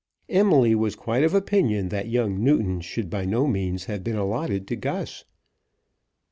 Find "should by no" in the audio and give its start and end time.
2.81-3.45